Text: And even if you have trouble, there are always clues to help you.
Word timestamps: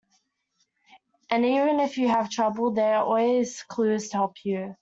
And 1.29 1.45
even 1.45 1.79
if 1.79 1.99
you 1.99 2.07
have 2.07 2.31
trouble, 2.31 2.71
there 2.71 2.95
are 2.95 3.05
always 3.05 3.61
clues 3.67 4.09
to 4.09 4.17
help 4.17 4.37
you. 4.43 4.75